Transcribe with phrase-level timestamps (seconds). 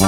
[0.00, 0.06] Bom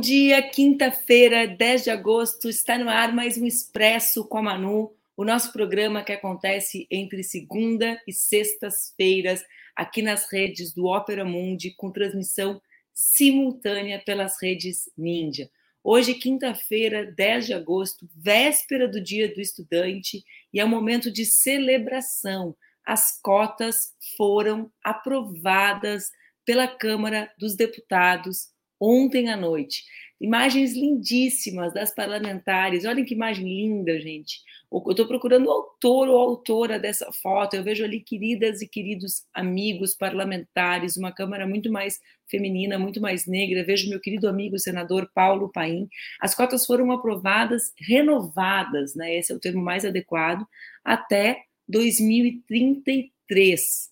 [0.00, 5.24] dia, quinta-feira, 10 de agosto, está no ar mais um Expresso com a Manu, o
[5.24, 9.44] nosso programa que acontece entre segunda e sextas-feiras
[9.76, 12.60] aqui nas redes do Ópera Mundi, com transmissão
[12.92, 15.48] simultânea pelas redes Ninja.
[15.84, 21.24] Hoje, quinta-feira, 10 de agosto, véspera do Dia do Estudante, e é um momento de
[21.24, 22.56] celebração.
[22.86, 26.04] As cotas foram aprovadas
[26.44, 29.84] pela Câmara dos Deputados ontem à noite.
[30.22, 32.84] Imagens lindíssimas das parlamentares.
[32.84, 34.38] Olhem que imagem linda, gente.
[34.70, 37.56] Eu estou procurando o autor ou autora dessa foto.
[37.56, 41.98] Eu vejo ali queridas e queridos amigos parlamentares, uma Câmara muito mais
[42.30, 43.64] feminina, muito mais negra.
[43.64, 45.88] Vejo meu querido amigo senador Paulo Paim.
[46.20, 49.16] As cotas foram aprovadas, renovadas, né?
[49.16, 50.46] Esse é o termo mais adequado,
[50.84, 53.90] até 2033.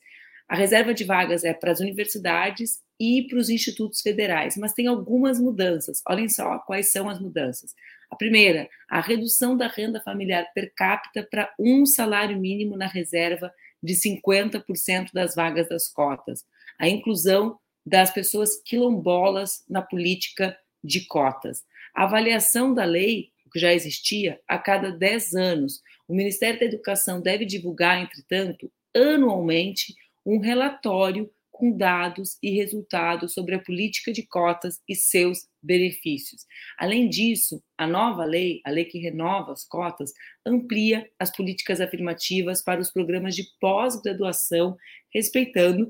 [0.49, 4.87] A reserva de vagas é para as universidades e para os institutos federais, mas tem
[4.87, 6.03] algumas mudanças.
[6.07, 7.75] Olhem só quais são as mudanças.
[8.11, 13.51] A primeira, a redução da renda familiar per capita para um salário mínimo na reserva
[13.83, 16.45] de 50% das vagas das cotas.
[16.79, 21.65] A inclusão das pessoas quilombolas na política de cotas.
[21.95, 25.81] A avaliação da lei, que já existia, a cada 10 anos.
[26.07, 29.95] O Ministério da Educação deve divulgar, entretanto, anualmente,
[30.27, 36.47] um relatório com dados e resultados sobre a política de cotas e seus benefícios.
[36.79, 40.11] Além disso, a nova lei, a lei que renova as cotas,
[40.45, 44.75] amplia as políticas afirmativas para os programas de pós-graduação,
[45.13, 45.87] respeitando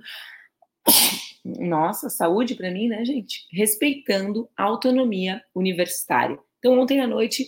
[1.45, 3.47] nossa, saúde para mim, né, gente?
[3.53, 6.37] Respeitando a autonomia universitária.
[6.59, 7.47] Então, ontem à noite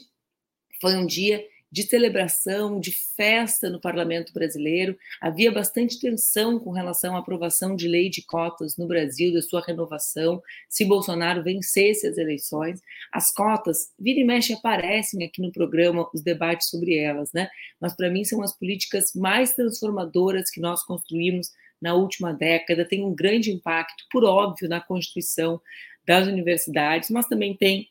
[0.80, 4.94] foi um dia de celebração, de festa no parlamento brasileiro.
[5.22, 9.62] Havia bastante tensão com relação à aprovação de lei de cotas no Brasil, da sua
[9.62, 12.82] renovação, se Bolsonaro vencesse as eleições.
[13.10, 17.48] As cotas, vira e mexe, aparecem aqui no programa os debates sobre elas, né?
[17.80, 21.50] Mas para mim são as políticas mais transformadoras que nós construímos
[21.80, 25.60] na última década, tem um grande impacto, por óbvio, na constituição
[26.06, 27.88] das universidades, mas também tem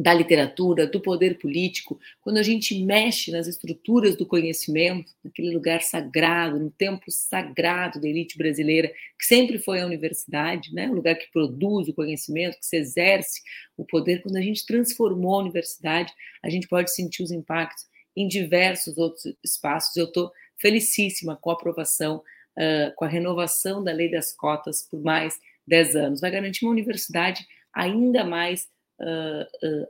[0.00, 5.82] da literatura, do poder político, quando a gente mexe nas estruturas do conhecimento, naquele lugar
[5.82, 8.88] sagrado, no templo sagrado da elite brasileira,
[9.18, 10.88] que sempre foi a universidade, né?
[10.88, 13.42] o lugar que produz o conhecimento, que se exerce
[13.76, 17.84] o poder, quando a gente transformou a universidade, a gente pode sentir os impactos
[18.16, 19.94] em diversos outros espaços.
[19.98, 22.22] Eu estou felicíssima com a aprovação,
[22.56, 26.20] uh, com a renovação da lei das cotas por mais 10 anos.
[26.22, 28.66] Vai garantir uma universidade ainda mais
[29.00, 29.86] uh, uh,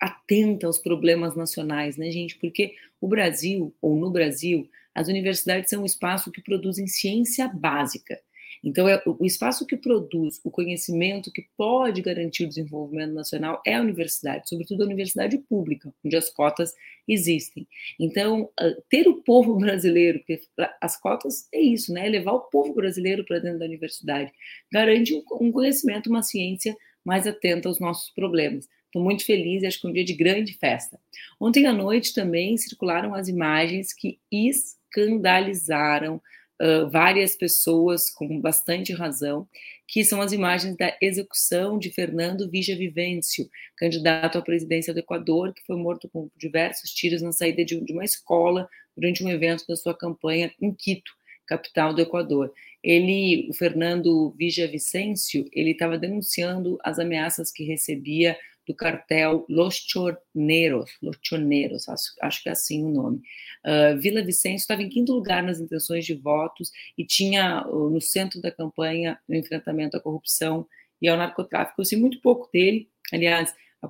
[0.00, 2.38] atenta aos problemas nacionais, né, gente?
[2.38, 8.18] Porque o Brasil, ou no Brasil, as universidades são um espaço que produzem ciência básica.
[8.64, 13.74] Então, é, o espaço que produz o conhecimento que pode garantir o desenvolvimento nacional é
[13.74, 16.72] a universidade, sobretudo a universidade pública, onde as cotas
[17.06, 17.68] existem.
[18.00, 18.48] Então,
[18.88, 20.40] ter o povo brasileiro, porque
[20.80, 22.06] as cotas é isso, né?
[22.06, 24.32] É levar o povo brasileiro para dentro da universidade,
[24.72, 28.68] garante um conhecimento, uma ciência mais atenta aos nossos problemas.
[28.86, 31.00] Estou muito feliz e acho que é um dia de grande festa.
[31.40, 36.22] Ontem à noite também circularam as imagens que escandalizaram
[36.62, 39.48] uh, várias pessoas com bastante razão,
[39.86, 45.66] que são as imagens da execução de Fernando Villavicencio, candidato à presidência do Equador, que
[45.66, 49.92] foi morto com diversos tiros na saída de uma escola durante um evento da sua
[49.92, 51.12] campanha em Quito,
[51.46, 52.52] capital do Equador
[52.84, 58.36] ele, o Fernando Villavicencio, ele estava denunciando as ameaças que recebia
[58.66, 63.22] do cartel Los Choneros, Los Choneros acho, acho que é assim o nome.
[63.64, 68.00] Uh, Vila Vicêncio estava em quinto lugar nas intenções de votos e tinha uh, no
[68.02, 70.66] centro da campanha o enfrentamento à corrupção
[71.00, 71.80] e ao narcotráfico.
[71.80, 73.88] Eu sei muito pouco dele, aliás, a,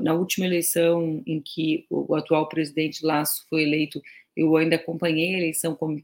[0.00, 4.00] na última eleição em que o, o atual presidente Lasso foi eleito,
[4.36, 6.00] eu ainda acompanhei a eleição como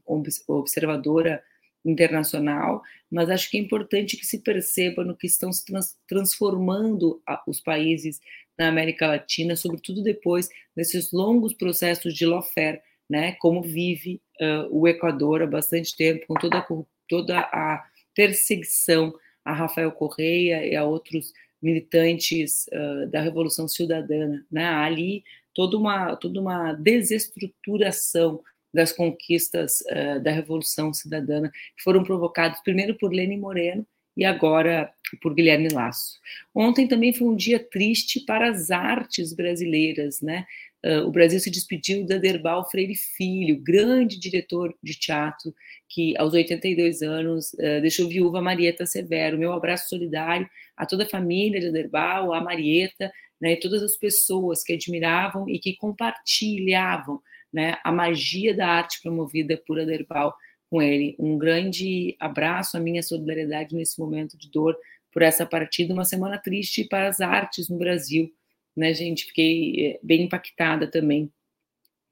[0.47, 1.41] observadora
[1.85, 7.21] internacional, mas acho que é importante que se perceba no que estão se trans transformando
[7.47, 8.19] os países
[8.57, 14.87] na América Latina, sobretudo depois desses longos processos de lawfare, né, como vive uh, o
[14.87, 16.67] Equador há bastante tempo, com toda a,
[17.07, 17.85] toda a
[18.15, 24.43] perseguição a Rafael Correia e a outros militantes uh, da Revolução Cidadana.
[24.51, 24.65] Né?
[24.65, 25.23] Ali
[25.53, 28.41] toda uma, toda uma desestruturação
[28.75, 33.85] das conquistas uh, da Revolução Cidadana, que foram provocados primeiro por Lenin Moreno
[34.15, 34.91] e agora
[35.21, 36.19] por Guilherme Lasso.
[36.53, 40.45] Ontem também foi um dia triste para as artes brasileiras, né?
[40.85, 45.53] uh, o Brasil se despediu da Derbal Freire Filho, grande diretor de teatro,
[45.89, 49.37] que aos 82 anos uh, deixou viúva Marieta Severo.
[49.37, 50.47] Meu abraço solidário
[50.77, 53.11] a toda a família de Derbal, a Marieta,
[53.41, 57.21] né, todas as pessoas que admiravam e que compartilhavam
[57.55, 60.35] né, a magia da arte promovida por Aderbal
[60.69, 61.15] com ele.
[61.17, 64.77] Um grande abraço, a minha solidariedade nesse momento de dor
[65.09, 68.29] por essa partida, uma semana triste para as artes no Brasil,
[68.75, 69.23] né, gente?
[69.27, 71.31] Fiquei eh, bem impactada também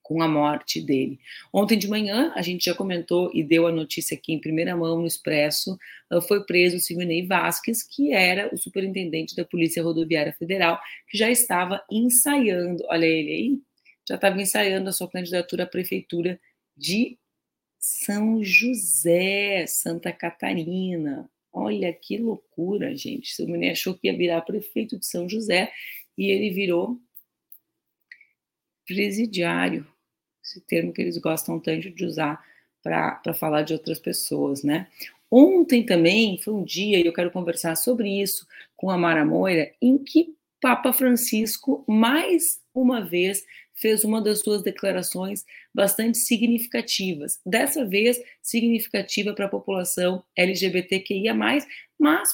[0.01, 1.19] com a morte dele.
[1.51, 5.01] Ontem de manhã, a gente já comentou e deu a notícia aqui em primeira mão
[5.01, 5.77] no Expresso,
[6.09, 10.79] ah, foi preso o Silvinei Vasquez, que era o superintendente da Polícia Rodoviária Federal,
[11.09, 13.61] que já estava ensaiando, olha ele aí,
[14.07, 16.39] já estava ensaiando a sua candidatura à prefeitura
[16.75, 17.17] de
[17.79, 21.29] São José, Santa Catarina.
[21.51, 23.33] Olha que loucura, gente.
[23.33, 25.71] Seu menino achou que ia virar prefeito de São José
[26.17, 26.99] e ele virou
[28.85, 29.87] presidiário,
[30.43, 32.43] esse termo que eles gostam tanto de usar
[32.81, 34.87] para falar de outras pessoas, né?
[35.31, 38.45] Ontem também foi um dia, e eu quero conversar sobre isso
[38.75, 44.61] com a Mara Moira, em que Papa Francisco, mais uma vez, fez uma das suas
[44.61, 45.43] declarações
[45.73, 47.39] bastante significativas.
[47.45, 51.65] Dessa vez, significativa para a população LGBTQIA, mas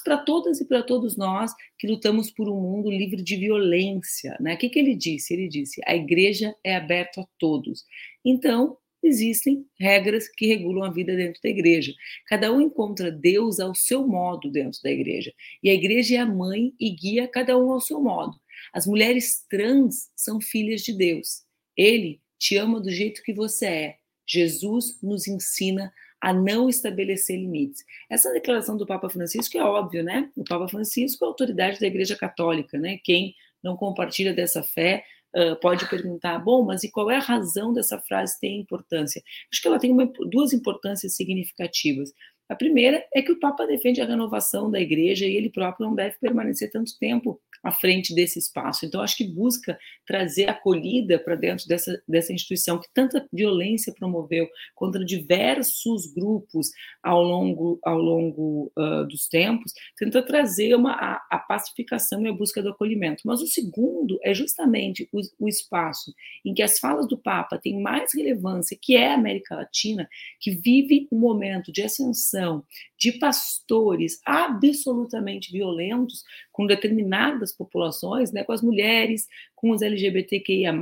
[0.03, 4.36] para todas e para todos nós que lutamos por um mundo livre de violência.
[4.39, 4.56] Né?
[4.56, 5.33] O que, que ele disse?
[5.33, 7.86] Ele disse: a igreja é aberta a todos.
[8.25, 11.94] Então, existem regras que regulam a vida dentro da igreja.
[12.27, 15.31] Cada um encontra Deus ao seu modo dentro da igreja.
[15.63, 18.38] E a igreja é a mãe e guia cada um ao seu modo.
[18.74, 21.44] As mulheres trans são filhas de Deus.
[21.75, 23.95] Ele te ama do jeito que você é.
[24.25, 27.83] Jesus nos ensina a não estabelecer limites.
[28.10, 30.30] Essa declaração do Papa Francisco é óbvio, né?
[30.36, 33.00] O Papa Francisco é a autoridade da Igreja Católica, né?
[33.04, 33.33] Quem
[33.63, 35.04] não compartilha dessa fé
[35.36, 39.22] uh, pode perguntar, bom, mas e qual é a razão dessa frase ter importância?
[39.51, 42.13] Acho que ela tem uma, duas importâncias significativas.
[42.50, 45.95] A primeira é que o Papa defende a renovação da igreja e ele próprio não
[45.95, 48.86] deve permanecer tanto tempo à frente desse espaço.
[48.86, 54.48] Então, acho que busca trazer acolhida para dentro dessa, dessa instituição que tanta violência promoveu
[54.76, 56.72] contra diversos grupos
[57.04, 62.34] ao longo, ao longo uh, dos tempos, tenta trazer uma, a, a, pacificação e a
[62.34, 63.24] busca do acolhimento.
[63.26, 66.14] Mas o segundo é justamente o, o espaço
[66.46, 70.10] em que as falas do Papa têm mais relevância, que é a América Latina,
[70.40, 72.64] que vive um momento de ascensão
[73.00, 80.74] de pastores absolutamente violentos com determinadas populações, né, com as mulheres, com os LGBTQIA,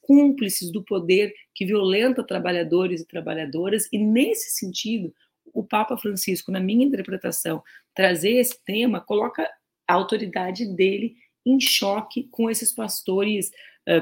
[0.00, 5.12] cúmplices do poder que violenta trabalhadores e trabalhadoras, e nesse sentido,
[5.52, 7.62] o Papa Francisco, na minha interpretação,
[7.94, 9.48] trazer esse tema coloca
[9.86, 11.14] a autoridade dele
[11.44, 13.50] em choque com esses pastores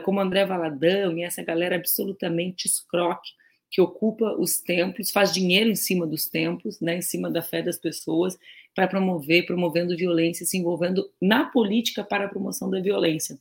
[0.03, 3.32] como André Valadão e essa galera absolutamente escroque
[3.75, 7.61] que ocupa os templos, faz dinheiro em cima dos templos, né, em cima da fé
[7.61, 8.38] das pessoas,
[8.73, 13.37] para promover, promovendo violência, se envolvendo na política para a promoção da violência.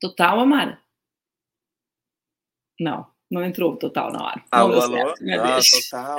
[0.00, 0.80] Total, Amara?
[2.80, 4.44] Não, não entrou total na hora.
[4.50, 5.14] Alô, alô?
[5.38, 6.18] Ah, total,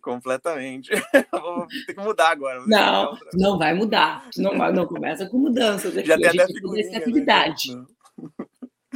[0.00, 0.90] completamente.
[1.32, 2.62] Vou ter que mudar agora.
[2.68, 4.30] Não, não vai mudar.
[4.36, 6.06] Não, vai, não começa com mudanças aqui.
[6.06, 7.00] Já tem até figurinha.
[7.00, 7.86] Né?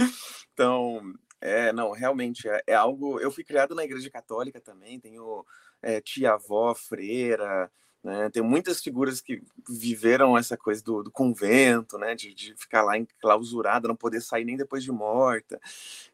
[0.54, 3.20] Então, é, não, realmente é, é, algo.
[3.20, 5.44] Eu fui criado na Igreja Católica também, tenho
[5.82, 7.70] é, tia-avó, freira,
[8.02, 8.30] né?
[8.30, 12.14] Tem muitas figuras que viveram essa coisa do, do convento, né?
[12.14, 15.60] De, de, ficar lá enclausurada, não poder sair nem depois de morta.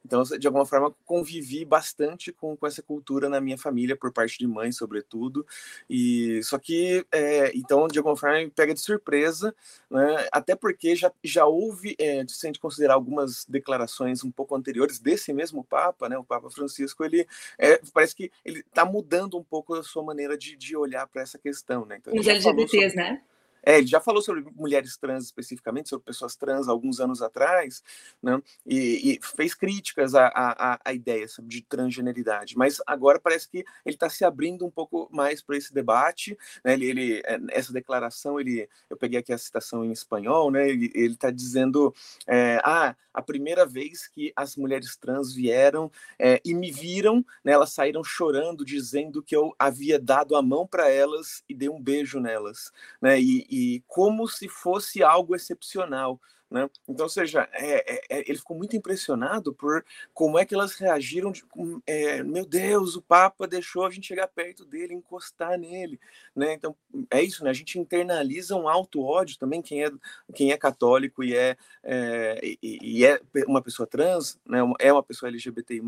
[0.04, 4.38] Então, de alguma forma, convivi bastante com, com essa cultura na minha família, por parte
[4.38, 5.46] de mãe, sobretudo.
[5.88, 9.54] E só que, é, então, de alguma forma, me pega de surpresa,
[9.90, 10.26] né?
[10.32, 14.98] Até porque já, já houve, é, se a gente considerar algumas declarações um pouco anteriores
[14.98, 16.16] desse mesmo Papa, né?
[16.16, 17.26] O Papa Francisco, ele
[17.58, 21.22] é, parece que ele está mudando um pouco a sua maneira de, de olhar para
[21.22, 21.98] essa questão questão, né?
[22.00, 23.20] Então, Os LGBTs, né?
[23.64, 27.82] É, ele já falou sobre mulheres trans especificamente, sobre pessoas trans alguns anos atrás,
[28.22, 28.40] né?
[28.66, 32.56] E, e fez críticas à, à, à, ideia de transgeneridade.
[32.56, 36.36] Mas agora parece que ele está se abrindo um pouco mais para esse debate.
[36.64, 36.74] Né?
[36.74, 40.68] Ele, ele, é, essa declaração, ele, eu peguei aqui a citação em espanhol, né?
[40.68, 41.94] Ele está dizendo,
[42.26, 47.52] é, ah, a primeira vez que as mulheres trans vieram é, e me viram, né,
[47.52, 51.80] elas saíram chorando, dizendo que eu havia dado a mão para elas e dei um
[51.80, 53.20] beijo nelas, né?
[53.20, 56.20] E, e como se fosse algo excepcional.
[56.54, 56.70] Né?
[56.86, 61.32] Então, seja, é, é, é, ele ficou muito impressionado por como é que elas reagiram.
[61.32, 61.44] De,
[61.84, 65.98] é, meu Deus, o Papa deixou a gente chegar perto dele, encostar nele.
[66.32, 66.52] Né?
[66.52, 66.76] Então,
[67.10, 67.50] é isso, né?
[67.50, 69.60] a gente internaliza um alto ódio também.
[69.60, 69.90] Quem é,
[70.32, 74.60] quem é católico e é, é e, e, é uma pessoa trans, né?
[74.78, 75.82] é uma pessoa LGBTI,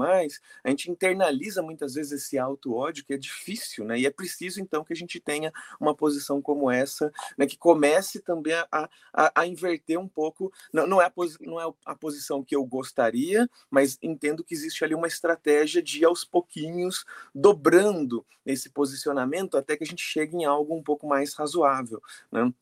[0.65, 4.01] a gente internaliza muitas vezes esse alto ódio, que é difícil, né?
[4.01, 7.47] e é preciso então que a gente tenha uma posição como essa, né?
[7.47, 11.73] que comece também a, a, a inverter um pouco não, não, é a não é
[11.85, 17.05] a posição que eu gostaria, mas entendo que existe ali uma estratégia de aos pouquinhos
[17.35, 22.01] dobrando esse posicionamento até que a gente chegue em algo um pouco mais razoável.
[22.31, 22.53] Né?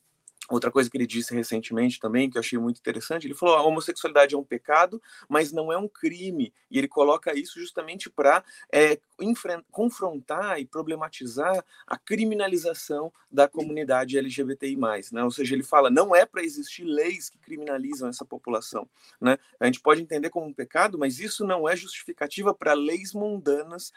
[0.51, 3.63] Outra coisa que ele disse recentemente também, que eu achei muito interessante, ele falou: a
[3.63, 6.53] homossexualidade é um pecado, mas não é um crime.
[6.71, 8.99] E ele coloca isso justamente para é,
[9.71, 14.77] confrontar e problematizar a criminalização da comunidade LGBTI.
[15.13, 15.25] Né?
[15.25, 18.89] Ou seja, ele fala: não é para existir leis que criminalizam essa população.
[19.21, 19.39] Né?
[19.59, 23.93] A gente pode entender como um pecado, mas isso não é justificativa para leis mundanas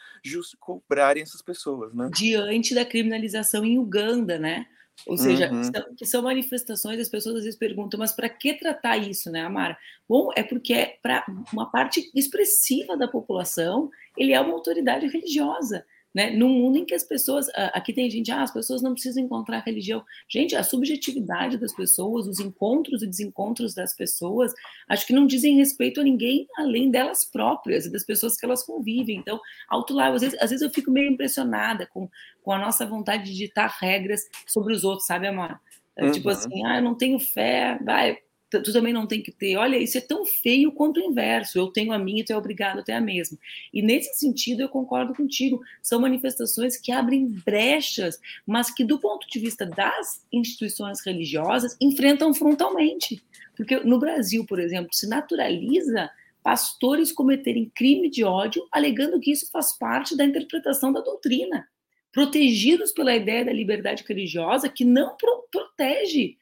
[0.58, 1.92] cobrarem essas pessoas.
[1.94, 2.08] Né?
[2.14, 4.66] Diante da criminalização em Uganda, né?
[5.06, 5.64] Ou seja, uhum.
[5.64, 9.42] são, que são manifestações, as pessoas às vezes perguntam, mas para que tratar isso, né,
[9.42, 9.76] Amara?
[10.08, 15.84] Bom, é porque é para uma parte expressiva da população, ele é uma autoridade religiosa.
[16.14, 16.30] Né?
[16.30, 17.48] Num mundo em que as pessoas.
[17.74, 20.02] Aqui tem gente, ah, as pessoas não precisam encontrar religião.
[20.28, 24.52] Gente, a subjetividade das pessoas, os encontros e desencontros das pessoas,
[24.88, 28.64] acho que não dizem respeito a ninguém além delas próprias e das pessoas que elas
[28.64, 29.18] convivem.
[29.18, 29.38] Então,
[29.68, 32.08] alto lá, às vezes, às vezes eu fico meio impressionada com,
[32.42, 35.60] com a nossa vontade de ditar regras sobre os outros, sabe, Amor?
[35.98, 36.12] É, tipo uhum.
[36.12, 38.18] Tipo assim, ah, eu não tenho fé, vai,
[38.50, 39.56] tu também não tem que ter.
[39.56, 41.58] Olha, isso é tão feio quanto o inverso.
[41.58, 43.38] Eu tenho a minha tu é obrigado a ter a mesma.
[43.72, 45.60] E nesse sentido, eu concordo contigo.
[45.82, 52.32] São manifestações que abrem brechas, mas que, do ponto de vista das instituições religiosas, enfrentam
[52.32, 53.22] frontalmente.
[53.54, 56.10] Porque no Brasil, por exemplo, se naturaliza
[56.42, 61.68] pastores cometerem crime de ódio, alegando que isso faz parte da interpretação da doutrina.
[62.10, 66.37] Protegidos pela ideia da liberdade religiosa, que não pro protege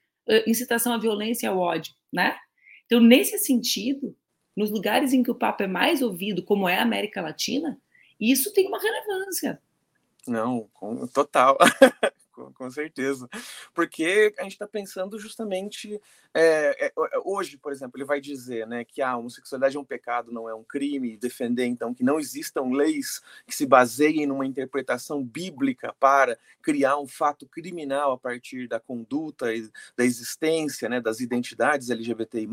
[0.46, 2.36] incitação à violência e ao ódio, né?
[2.86, 4.16] Então, nesse sentido,
[4.56, 7.78] nos lugares em que o Papa é mais ouvido, como é a América Latina,
[8.18, 9.60] isso tem uma relevância.
[10.26, 10.68] Não,
[11.12, 11.56] total.
[12.54, 13.28] com, certeza.
[13.74, 16.00] Porque a gente está pensando justamente.
[16.34, 16.92] É, é,
[17.24, 20.54] hoje, por exemplo, ele vai dizer né, que a homossexualidade é um pecado, não é
[20.54, 26.38] um crime, defender então que não existam leis que se baseiem numa interpretação bíblica para
[26.60, 32.46] criar um fato criminal a partir da conduta e da existência né, das identidades LGBTI.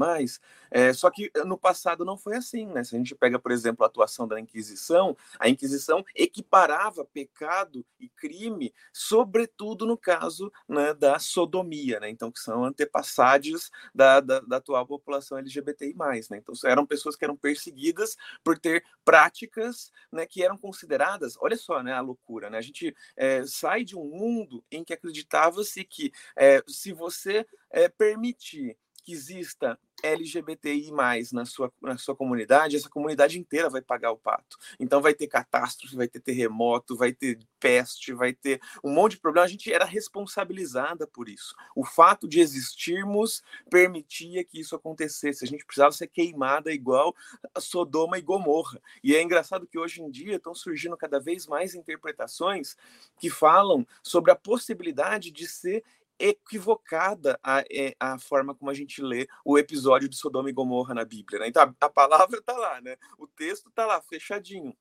[0.72, 2.68] É, só que no passado não foi assim.
[2.68, 2.84] Né?
[2.86, 8.08] Se a gente pega, por exemplo, a atuação da Inquisição, a Inquisição equiparava pecado e
[8.08, 12.08] crime, sobretudo tudo no caso né, da sodomia, né?
[12.08, 15.96] então que são antepassados da, da, da, atual população LGBTI+.
[16.30, 16.38] Né?
[16.38, 21.82] Então eram pessoas que eram perseguidas por ter práticas né, que eram consideradas, olha só
[21.82, 22.60] né, a loucura, né?
[22.60, 27.90] a gente é, sai de um mundo em que acreditava-se que é, se você é,
[27.90, 30.92] permitir que exista LGBTI
[31.32, 34.58] na sua, na sua comunidade, essa comunidade inteira vai pagar o pato.
[34.80, 39.20] Então vai ter catástrofe, vai ter terremoto, vai ter peste, vai ter um monte de
[39.20, 39.46] problema.
[39.46, 41.56] A gente era responsabilizada por isso.
[41.74, 45.46] O fato de existirmos permitia que isso acontecesse.
[45.46, 47.16] A gente precisava ser queimada igual
[47.56, 48.82] a Sodoma e Gomorra.
[49.02, 52.76] E é engraçado que hoje em dia estão surgindo cada vez mais interpretações
[53.18, 55.84] que falam sobre a possibilidade de ser
[56.24, 60.94] equivocada a, é, a forma como a gente lê o episódio de Sodoma e Gomorra
[60.94, 61.40] na Bíblia.
[61.40, 61.48] Né?
[61.50, 62.96] Então, a, a palavra está lá, né?
[63.18, 64.74] o texto está lá, fechadinho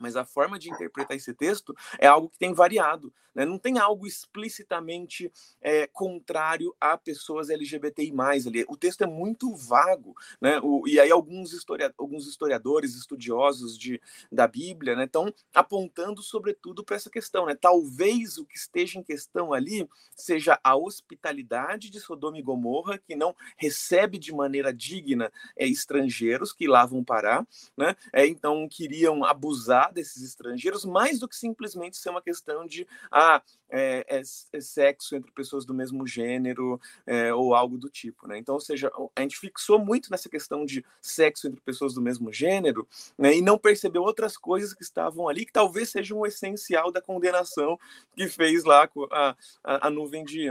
[0.00, 3.12] mas a forma de interpretar esse texto é algo que tem variado.
[3.38, 3.44] Né?
[3.44, 8.12] Não tem algo explicitamente é, contrário a pessoas LGBTI.
[8.48, 8.64] Ali.
[8.68, 10.12] O texto é muito vago.
[10.40, 10.58] Né?
[10.60, 11.52] O, e aí, alguns,
[11.96, 14.00] alguns historiadores, estudiosos de,
[14.30, 17.46] da Bíblia, estão né, apontando, sobretudo, para essa questão.
[17.46, 17.54] Né?
[17.54, 23.14] Talvez o que esteja em questão ali seja a hospitalidade de Sodoma e Gomorra, que
[23.14, 27.46] não recebe de maneira digna é, estrangeiros que lá vão parar.
[27.76, 27.94] Né?
[28.12, 33.42] É, então, queriam abusar desses estrangeiros, mais do que simplesmente ser uma questão de ah,
[33.70, 38.26] é, é, é sexo entre pessoas do mesmo gênero é, ou algo do tipo.
[38.26, 38.38] Né?
[38.38, 42.32] Então, ou seja, a gente fixou muito nessa questão de sexo entre pessoas do mesmo
[42.32, 46.90] gênero né, e não percebeu outras coisas que estavam ali que talvez sejam o essencial
[46.90, 47.78] da condenação
[48.14, 50.50] que fez lá a, a, a nuvem de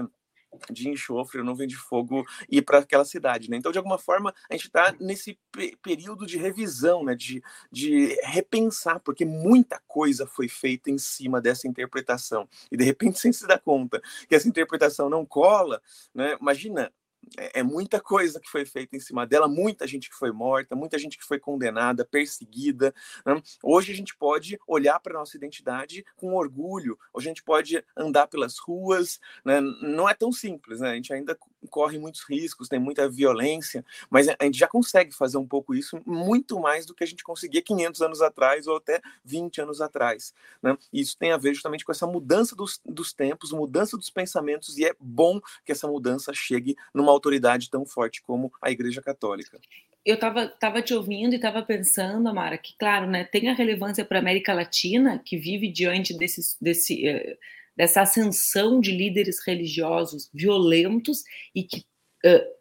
[0.72, 3.58] de enxofre, nuvem de fogo ir para aquela cidade, né?
[3.58, 5.38] Então, de alguma forma, a gente está nesse
[5.82, 7.16] período de revisão, né?
[7.16, 13.20] De, de repensar, porque muita coisa foi feita em cima dessa interpretação e de repente,
[13.20, 15.82] sem se dar conta que essa interpretação não cola,
[16.13, 16.38] né?
[16.39, 16.92] Imagina
[17.38, 20.76] é, é, muita coisa que foi feita em cima dela, muita gente que foi morta,
[20.76, 22.94] muita gente que foi condenada, perseguida.
[23.26, 23.42] Né?
[23.64, 27.84] Hoje a gente pode olhar para a nossa identidade com orgulho, hoje a gente pode
[27.96, 29.60] andar pelas ruas, né?
[29.82, 30.92] não é tão simples, né?
[30.92, 31.38] a gente ainda
[31.70, 36.02] corre muitos riscos, tem muita violência, mas a gente já consegue fazer um pouco isso
[36.06, 40.34] muito mais do que a gente conseguia 500 anos atrás ou até 20 anos atrás.
[40.62, 40.78] Né?
[40.92, 44.78] E isso tem a ver justamente com essa mudança dos, dos tempos, mudança dos pensamentos,
[44.78, 49.60] e é bom que essa mudança chegue numa autoridade tão forte como a Igreja Católica.
[50.06, 54.06] Eu estava tava te ouvindo e estava pensando, Amara, que, claro, né, tem a relevância
[54.06, 57.38] para a América Latina, que vive diante desse, desse, eh,
[57.78, 61.86] dessa ascensão de líderes religiosos violentos e que
[62.26, 62.58] uh,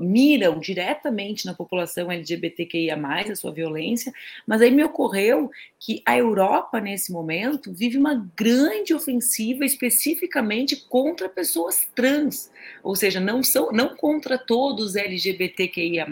[0.00, 4.12] miram diretamente na população LGBTQIA+, a sua violência,
[4.46, 5.50] mas aí me ocorreu
[5.80, 12.50] que a Europa, nesse momento, vive uma grande ofensiva especificamente contra pessoas trans,
[12.82, 16.06] ou seja, não são não contra todos LGBTQIA+,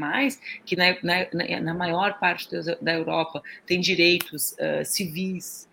[0.64, 2.48] que na, na, na maior parte
[2.80, 5.68] da Europa tem direitos uh, civis,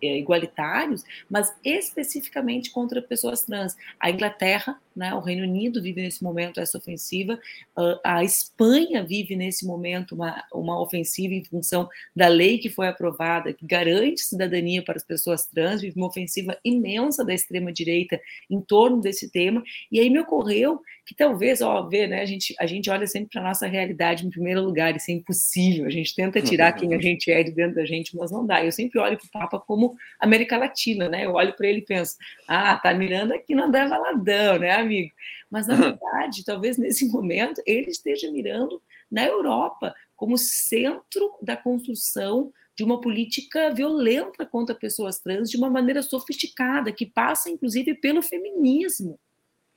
[0.00, 3.76] igualitários, mas especificamente contra pessoas trans.
[3.98, 5.14] A Inglaterra né?
[5.14, 7.38] O Reino Unido vive nesse momento essa ofensiva,
[7.76, 12.88] uh, a Espanha vive nesse momento uma, uma ofensiva em função da lei que foi
[12.88, 18.20] aprovada, que garante cidadania para as pessoas trans, vive uma ofensiva imensa da extrema-direita
[18.50, 22.54] em torno desse tema, e aí me ocorreu que talvez, ó, ver, né, a gente,
[22.58, 25.90] a gente olha sempre para a nossa realidade em primeiro lugar, isso é impossível, a
[25.90, 28.64] gente tenta tirar quem a gente é de dentro da gente, mas não dá.
[28.64, 31.26] Eu sempre olho para o Papa como América Latina, né?
[31.26, 32.16] Eu olho para ele e penso,
[32.48, 34.70] ah, tá mirando aqui no André Valadão, né?
[34.84, 35.12] Amigo.
[35.50, 42.52] Mas, na verdade, talvez nesse momento ele esteja mirando na Europa como centro da construção
[42.76, 48.22] de uma política violenta contra pessoas trans de uma maneira sofisticada, que passa, inclusive, pelo
[48.22, 49.18] feminismo.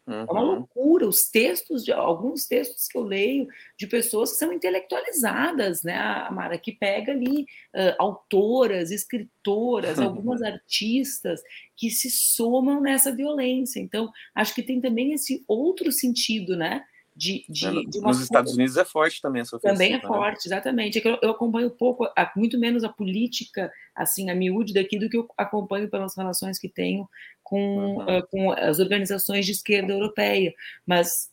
[0.07, 0.21] Uhum.
[0.21, 1.07] É uma loucura.
[1.07, 3.47] Os textos, de, alguns textos que eu leio
[3.77, 7.41] de pessoas que são intelectualizadas, né, Amara, que pega ali
[7.75, 11.41] uh, autoras, escritoras, algumas artistas
[11.75, 13.79] que se somam nessa violência.
[13.79, 16.83] Então, acho que tem também esse outro sentido, né?
[17.17, 19.73] De, de, é, de Nos Estados Unidos é forte também essa ofensiva.
[19.73, 20.07] Também é né?
[20.07, 20.99] forte, exatamente.
[20.99, 25.09] É que eu, eu, acompanho pouco, muito menos a política, assim, a miúde daqui, do
[25.09, 27.09] que eu acompanho pelas relações que tenho
[27.41, 28.19] com, uhum.
[28.19, 30.53] uh, com as organizações de esquerda europeia.
[30.85, 31.31] Mas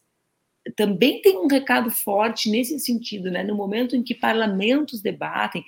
[0.74, 3.42] também tem um recado forte nesse sentido, né?
[3.42, 5.62] No momento em que parlamentos debatem,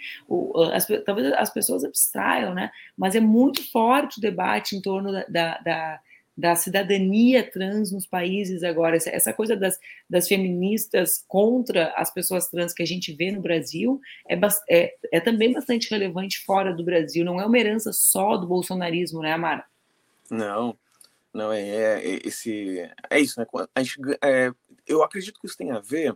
[0.73, 2.71] as, talvez as pessoas abstraiam, né?
[2.97, 6.01] Mas é muito forte o debate em torno da, da, da
[6.37, 12.75] da cidadania trans nos países agora, essa coisa das, das feministas contra as pessoas trans
[12.75, 17.25] que a gente vê no Brasil é, é, é também bastante relevante fora do Brasil,
[17.25, 19.65] não é uma herança só do bolsonarismo, né, Amara?
[20.31, 20.77] Não,
[21.33, 24.51] não, é, é esse, é isso, né, a gente, é,
[24.87, 26.15] eu acredito que isso tem a ver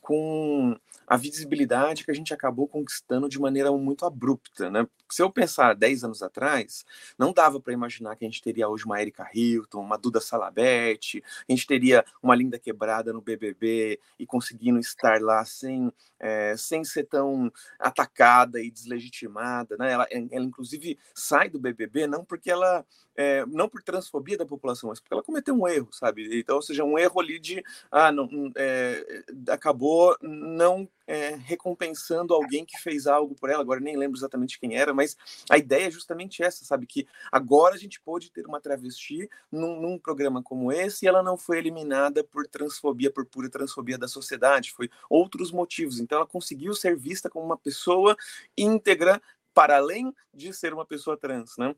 [0.00, 4.86] com a visibilidade que a gente acabou conquistando de maneira muito abrupta, né?
[5.10, 6.84] Se eu pensar 10 anos atrás,
[7.18, 11.22] não dava para imaginar que a gente teria hoje uma Erika Hilton, uma Duda Salabete,
[11.48, 16.84] a gente teria uma Linda Quebrada no BBB e conseguindo estar lá sem, é, sem
[16.84, 19.90] ser tão atacada e deslegitimada, né?
[19.92, 22.86] Ela, ela inclusive sai do BBB não porque ela
[23.20, 26.40] é, não por transfobia da população, mas porque ela cometeu um erro, sabe?
[26.40, 32.64] Então, ou seja, um erro ali de ah, não, é, acabou não é, recompensando alguém
[32.64, 35.18] que fez algo por ela, agora nem lembro exatamente quem era, mas
[35.50, 36.86] a ideia é justamente essa, sabe?
[36.86, 41.22] Que agora a gente pode ter uma travesti num, num programa como esse e ela
[41.22, 46.00] não foi eliminada por transfobia, por pura transfobia da sociedade, foi outros motivos.
[46.00, 48.16] Então ela conseguiu ser vista como uma pessoa
[48.56, 49.20] íntegra
[49.52, 51.74] para além de ser uma pessoa trans, né?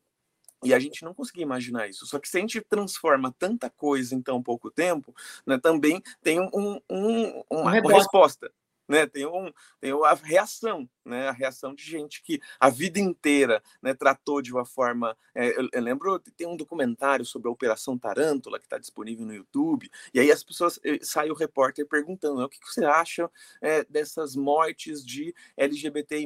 [0.62, 2.06] E a gente não conseguia imaginar isso.
[2.06, 5.14] Só que se a gente transforma tanta coisa em tão pouco tempo,
[5.46, 8.50] né, também tem um, um, um uma, uma resposta
[8.88, 9.06] né?
[9.06, 11.28] Tem, um, tem a reação, né?
[11.28, 15.16] A reação de gente que a vida inteira né, tratou de uma forma.
[15.34, 19.34] É, eu, eu, lembro, tem um documentário sobre a Operação Tarântula que está disponível no
[19.34, 22.84] YouTube, e aí as pessoas eh, sai o repórter perguntando né, o que, que você
[22.84, 26.22] acha é, dessas mortes de LGBTI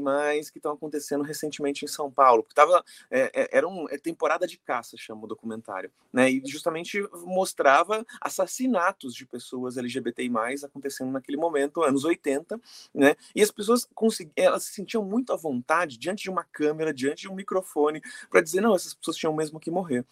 [0.52, 2.42] que estão acontecendo recentemente em São Paulo.
[2.42, 6.30] Porque tava, é, era uma temporada de caça, chama o documentário, né?
[6.30, 10.30] E justamente mostrava assassinatos de pessoas LGBTI
[10.64, 12.60] acontecendo naquele momento, anos 80
[12.94, 13.16] né?
[13.34, 13.88] E as pessoas
[14.34, 18.00] elas se sentiam muito à vontade diante de uma câmera, diante de um microfone,
[18.30, 20.04] para dizer não, essas pessoas tinham mesmo que morrer.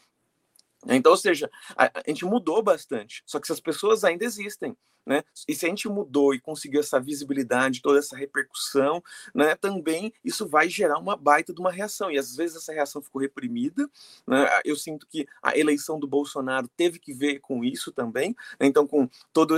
[0.88, 4.76] Então, ou seja, a, a gente mudou bastante, só que essas pessoas ainda existem.
[5.06, 5.22] Né?
[5.46, 9.02] E se a gente mudou e conseguiu essa visibilidade, toda essa repercussão,
[9.34, 12.10] né, também isso vai gerar uma baita de uma reação.
[12.10, 13.88] E às vezes essa reação ficou reprimida.
[14.26, 14.48] Né?
[14.64, 18.34] Eu sinto que a eleição do Bolsonaro teve que ver com isso também.
[18.58, 18.66] Né?
[18.66, 19.54] Então, com toda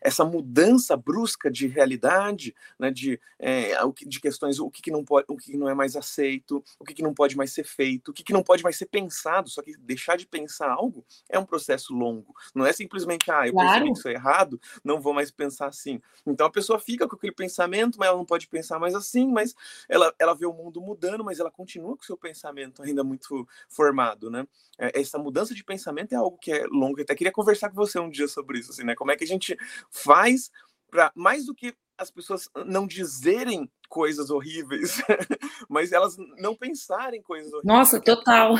[0.00, 3.72] essa mudança brusca de realidade, né, de, é,
[4.06, 6.94] de questões, o que, que, não pode, o que não é mais aceito, o que,
[6.94, 9.50] que não pode mais ser feito, o que, que não pode mais ser pensado.
[9.50, 12.34] Só que deixar de pensar algo é um processo longo.
[12.54, 13.68] Não é simplesmente, ah, eu claro.
[13.68, 16.00] percebi que isso é errado, não vou mais pensar assim.
[16.26, 19.54] Então a pessoa fica com aquele pensamento, mas ela não pode pensar mais assim, mas
[19.88, 23.46] ela, ela vê o mundo mudando, mas ela continua com o seu pensamento ainda muito
[23.68, 24.46] formado, né?
[24.78, 26.98] É, essa mudança de pensamento é algo que é longo.
[26.98, 28.94] Eu até queria conversar com você um dia sobre isso, assim, né?
[28.94, 29.56] Como é que a gente
[29.90, 30.50] faz
[30.90, 34.98] para mais do que as pessoas não dizerem coisas horríveis,
[35.68, 37.76] mas elas não pensarem coisas horríveis.
[37.76, 38.54] Nossa, total.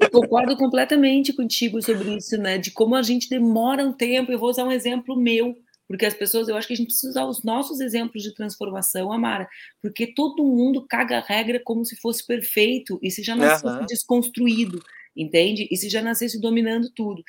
[0.00, 2.58] Eu concordo completamente contigo sobre isso, né?
[2.58, 4.30] De como a gente demora um tempo.
[4.30, 5.56] Eu vou usar um exemplo meu,
[5.88, 9.12] porque as pessoas, eu acho que a gente precisa usar os nossos exemplos de transformação,
[9.12, 9.48] Amara,
[9.82, 13.86] porque todo mundo caga a regra como se fosse perfeito e se já nascesse uhum.
[13.86, 14.80] desconstruído,
[15.16, 15.66] entende?
[15.70, 17.22] E se já nascesse dominando tudo.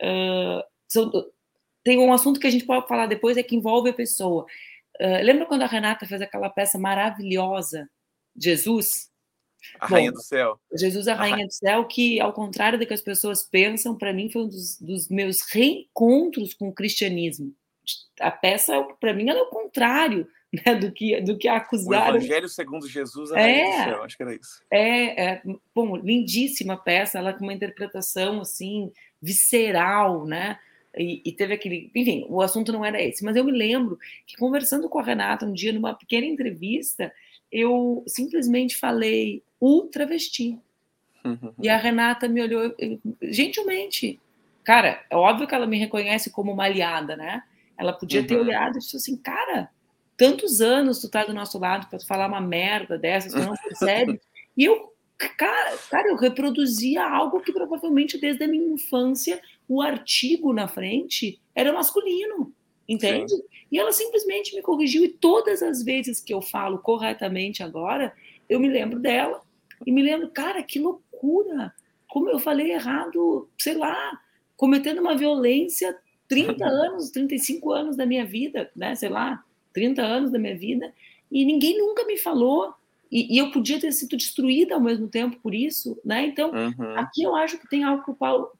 [0.00, 1.10] Uh, são,
[1.82, 4.46] tem um assunto que a gente pode falar depois, é que envolve a pessoa.
[5.00, 7.90] Uh, lembra quando a Renata fez aquela peça maravilhosa,
[8.36, 9.10] Jesus?
[9.80, 10.58] A Bom, Rainha do Céu.
[10.72, 11.46] Jesus, a Rainha a...
[11.46, 14.80] do Céu, que, ao contrário do que as pessoas pensam, para mim foi um dos,
[14.80, 17.54] dos, meus reencontros com o cristianismo.
[18.20, 20.26] A peça, para mim, ela é o contrário
[20.66, 22.14] né, do que do que acusaram.
[22.14, 24.62] O Evangelho segundo Jesus, a é, Rainha do Céu, acho que era isso.
[24.70, 25.42] É, é,
[25.74, 30.58] bom, lindíssima peça, ela com uma interpretação, assim, visceral, né?
[30.96, 31.90] E, e, teve aquele.
[31.94, 35.44] Enfim, o assunto não era esse, mas eu me lembro que conversando com a Renata
[35.44, 37.12] um dia, numa pequena entrevista,
[37.54, 40.58] eu simplesmente falei: o travesti.
[41.24, 41.54] Uhum.
[41.62, 42.74] E a Renata me olhou
[43.22, 44.20] gentilmente.
[44.64, 47.42] Cara, é óbvio que ela me reconhece como uma aliada, né?
[47.78, 48.26] Ela podia uhum.
[48.26, 49.70] ter olhado e disse assim, cara,
[50.16, 53.54] tantos anos tu tá do nosso lado para tu falar uma merda dessas, tu não
[53.54, 54.20] percebe.
[54.56, 54.92] e eu,
[55.36, 61.40] cara, cara, eu reproduzia algo que provavelmente desde a minha infância o artigo na frente
[61.54, 62.52] era masculino,
[62.88, 63.34] entende?
[63.34, 63.42] Sim.
[63.70, 68.14] E ela simplesmente me corrigiu e todas as vezes que eu falo corretamente agora,
[68.48, 69.42] eu me lembro dela
[69.86, 71.74] e me lembro, cara, que loucura!
[72.08, 74.20] Como eu falei errado, sei lá,
[74.56, 75.96] cometendo uma violência
[76.28, 78.94] 30 anos, 35 anos da minha vida, né?
[78.94, 79.42] Sei lá,
[79.72, 80.92] 30 anos da minha vida,
[81.30, 82.72] e ninguém nunca me falou.
[83.10, 86.26] E, e eu podia ter sido destruída ao mesmo tempo por isso, né?
[86.26, 86.96] Então, uhum.
[86.96, 88.50] aqui eu acho que tem algo que o Paulo.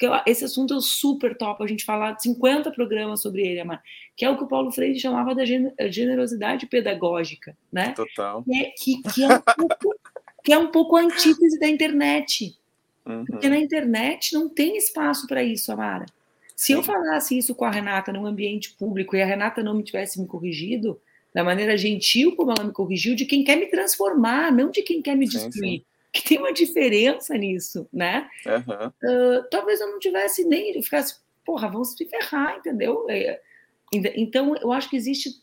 [0.00, 3.82] Porque esse assunto é super top, a gente falar 50 programas sobre ele, Amar,
[4.16, 7.92] que é o que o Paulo Freire chamava da generosidade pedagógica, né?
[7.92, 8.42] Total.
[8.42, 10.00] Que é, que, que é um pouco
[10.42, 12.56] que é um pouco a antítese da internet.
[13.04, 13.26] Uhum.
[13.26, 16.06] Porque na internet não tem espaço para isso, Amara.
[16.56, 19.82] Se eu falasse isso com a Renata num ambiente público e a Renata não me
[19.82, 20.98] tivesse me corrigido,
[21.34, 25.02] da maneira gentil como ela me corrigiu, de quem quer me transformar, não de quem
[25.02, 25.52] quer me destruir.
[25.52, 25.84] Sim, sim.
[26.12, 28.28] Que tem uma diferença nisso, né?
[28.46, 28.88] Uhum.
[28.88, 33.06] Uh, talvez eu não tivesse nem, eu ficasse, porra, vamos se ferrar, entendeu?
[33.08, 33.40] É,
[33.92, 35.40] então, eu acho que existe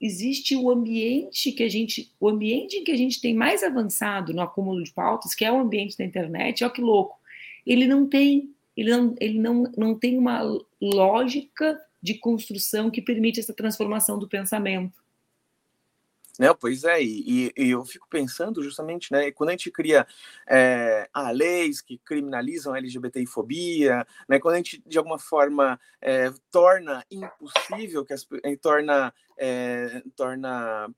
[0.00, 4.32] existe o ambiente que a gente, o ambiente em que a gente tem mais avançado
[4.32, 7.18] no acúmulo de pautas, que é o ambiente da internet, olha que louco.
[7.66, 10.40] Ele não tem, ele não, ele não, não tem uma
[10.80, 15.02] lógica de construção que permite essa transformação do pensamento.
[16.38, 20.06] Não, pois é, e, e, eu fico pensando justamente, né, quando a gente cria
[20.48, 27.04] é, leis que criminalizam a LGBTI-fobia, né, quando a gente, de alguma forma, é, torna
[27.10, 28.24] impossível, que as,
[28.62, 30.88] torna, é, torna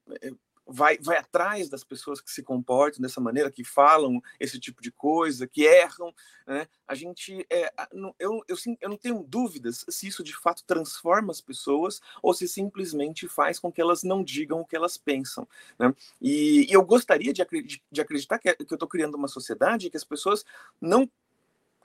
[0.71, 4.93] vai, vai atrás das pessoas que se comportam dessa maneira, que falam esse tipo de
[4.93, 6.15] coisa, que erram,
[6.47, 6.67] né?
[6.87, 7.73] A gente, é,
[8.19, 12.49] eu, eu, eu não tenho dúvidas se isso de fato transforma as pessoas ou se
[12.49, 15.47] simplesmente faz com que elas não digam o que elas pensam,
[15.79, 15.95] né?
[16.21, 17.45] E, e eu gostaria de,
[17.91, 20.45] de acreditar que, que eu estou criando uma sociedade que as pessoas
[20.81, 21.09] não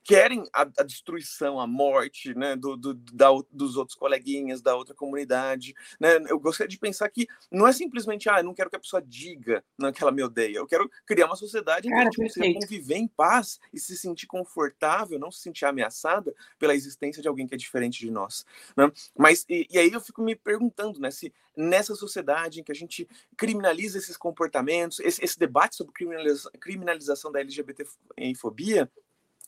[0.05, 4.93] querem a, a, destruição, a morte, né, do, do da, dos outros coleguinhas, da outra
[4.93, 6.17] comunidade, né?
[6.29, 9.01] Eu gostaria de pensar que não é simplesmente, ah, eu não quero que a pessoa
[9.01, 10.57] diga não, que ela me odeia.
[10.57, 13.97] Eu quero criar uma sociedade em que a gente consiga conviver em paz e se
[13.97, 18.45] sentir confortável, não se sentir ameaçada pela existência de alguém que é diferente de nós,
[18.77, 18.91] né?
[19.17, 22.75] Mas e, e aí eu fico me perguntando, né, se nessa sociedade em que a
[22.75, 27.85] gente criminaliza esses comportamentos, esse, esse debate sobre criminaliza, criminalização da LGBT
[28.37, 28.91] fobia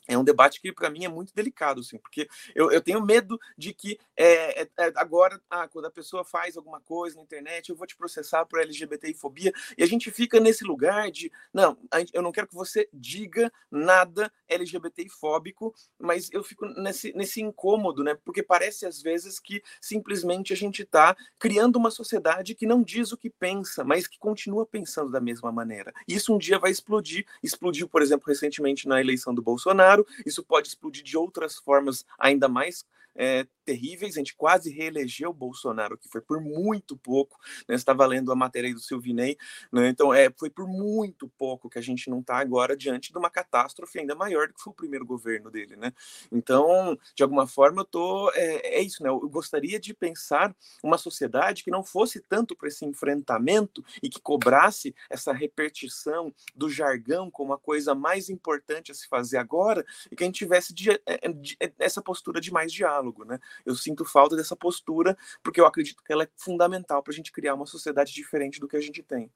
[0.07, 3.39] é um debate que para mim é muito delicado, assim, porque eu, eu tenho medo
[3.57, 7.75] de que é, é, agora, ah, quando a pessoa faz alguma coisa na internet, eu
[7.75, 11.77] vou te processar por LGBTfobia, e a gente fica nesse lugar de, não,
[12.13, 18.17] eu não quero que você diga nada LGBTfóbico, mas eu fico nesse, nesse incômodo, né,
[18.23, 23.11] porque parece às vezes que simplesmente a gente está criando uma sociedade que não diz
[23.11, 25.93] o que pensa, mas que continua pensando da mesma maneira.
[26.07, 30.43] E isso um dia vai explodir, explodiu, por exemplo, recentemente na eleição do Bolsonaro, isso
[30.43, 34.15] pode explodir de outras formas ainda mais é, terríveis.
[34.15, 37.37] A gente quase reelegeu o Bolsonaro, que foi por muito pouco.
[37.67, 37.75] Né?
[37.75, 39.37] Você estava lendo a matéria aí do Silvinei,
[39.71, 39.89] né?
[39.89, 43.29] então é, foi por muito pouco que a gente não está agora diante de uma
[43.29, 45.75] catástrofe ainda maior do que foi o primeiro governo dele.
[45.75, 45.91] Né?
[46.31, 49.09] Então, de alguma forma, eu tô, é, é isso, né?
[49.09, 54.21] eu gostaria de pensar uma sociedade que não fosse tanto para esse enfrentamento e que
[54.21, 60.15] cobrasse essa repetição do jargão como a coisa mais importante a se fazer agora e
[60.15, 60.73] que a gente tivesse
[61.05, 61.27] é,
[61.59, 63.25] é, essa postura de mais diálogo.
[63.25, 63.39] Né?
[63.65, 67.31] Eu sinto falta dessa postura, porque eu acredito que ela é fundamental para a gente
[67.31, 69.29] criar uma sociedade diferente do que a gente tem.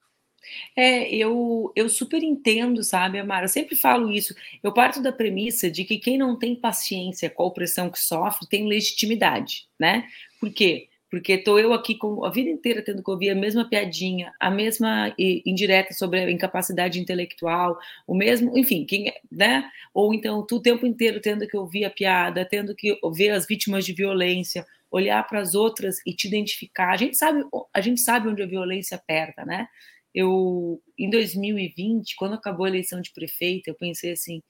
[0.75, 3.45] É, eu, eu super entendo, sabe, Amara?
[3.45, 4.33] Eu sempre falo isso.
[4.63, 8.47] Eu parto da premissa de que quem não tem paciência com a opressão que sofre
[8.47, 10.07] tem legitimidade, né?
[10.39, 10.89] Por quê?
[11.11, 14.49] Porque estou eu aqui com a vida inteira tendo que ouvir a mesma piadinha, a
[14.49, 19.69] mesma indireta sobre a incapacidade intelectual, o mesmo, enfim, quem, né?
[19.93, 23.45] Ou então tu o tempo inteiro tendo que ouvir a piada, tendo que ver as
[23.45, 26.91] vítimas de violência, olhar para as outras e te identificar.
[26.93, 27.43] A gente sabe,
[27.73, 29.67] a gente sabe onde a violência aperta, né?
[30.15, 34.41] Eu em 2020, quando acabou a eleição de prefeita, eu pensei assim,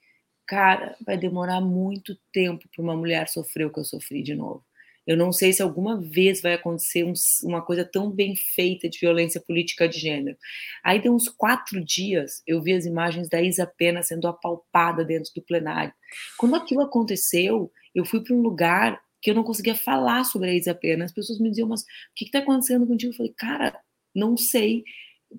[0.46, 4.64] cara, vai demorar muito tempo para uma mulher sofrer o que eu sofri de novo
[5.06, 7.12] eu não sei se alguma vez vai acontecer um,
[7.44, 10.36] uma coisa tão bem feita de violência política de gênero.
[10.84, 15.32] Aí, de uns quatro dias, eu vi as imagens da Isa Pena sendo apalpada dentro
[15.34, 15.92] do plenário.
[16.38, 20.54] Quando aquilo aconteceu, eu fui para um lugar que eu não conseguia falar sobre a
[20.54, 21.04] Isa Pena.
[21.04, 23.12] As pessoas me diziam, mas o que está acontecendo contigo?
[23.12, 23.80] Eu falei, cara,
[24.14, 24.84] não sei.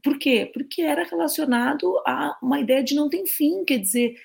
[0.04, 0.50] Por quê?
[0.54, 4.16] Porque era relacionado a uma ideia de não ter fim, quer dizer,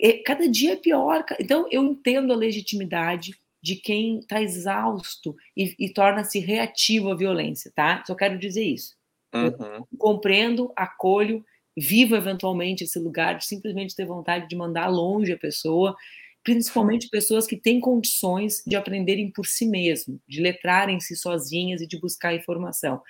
[0.00, 1.24] é, cada dia é pior.
[1.40, 7.72] Então, eu entendo a legitimidade de quem está exausto e, e torna-se reativo à violência,
[7.74, 8.02] tá?
[8.06, 8.96] Só quero dizer isso.
[9.34, 9.84] Uhum.
[9.98, 11.44] compreendo, acolho,
[11.76, 15.94] vivo eventualmente esse lugar de simplesmente ter vontade de mandar longe a pessoa,
[16.42, 22.00] principalmente pessoas que têm condições de aprenderem por si mesmo, de letrarem-se sozinhas e de
[22.00, 23.02] buscar informação.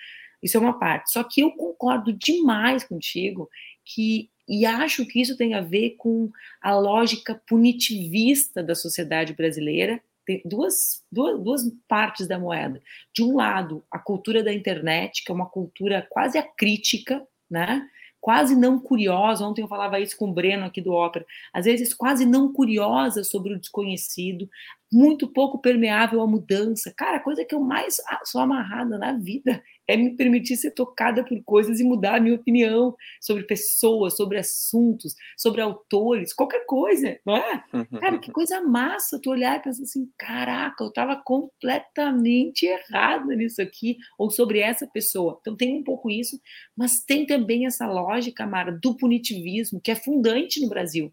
[0.43, 1.13] Isso é uma parte.
[1.13, 3.49] Só que eu concordo demais contigo
[3.85, 6.31] que e acho que isso tem a ver com
[6.61, 12.83] a lógica punitivista da sociedade brasileira tem duas, duas, duas partes da moeda.
[13.14, 17.88] De um lado, a cultura da internet, que é uma cultura quase acrítica, né?
[18.21, 19.47] quase não curiosa.
[19.47, 21.25] Ontem eu falava isso com o Breno aqui do Ópera.
[21.51, 24.47] Às vezes quase não curiosa sobre o desconhecido,
[24.92, 26.92] muito pouco permeável à mudança.
[26.96, 31.24] Cara, a coisa que eu mais sou amarrada na vida é me permitir ser tocada
[31.24, 37.18] por coisas e mudar a minha opinião sobre pessoas, sobre assuntos, sobre autores, qualquer coisa,
[37.24, 37.64] não é?
[37.98, 43.62] Cara, que coisa massa tu olhar e pensar assim, caraca, eu estava completamente errada nisso
[43.62, 45.38] aqui, ou sobre essa pessoa.
[45.40, 46.38] Então tem um pouco isso,
[46.77, 51.12] mas tem também essa lógica, Mara, do punitivismo, que é fundante no Brasil.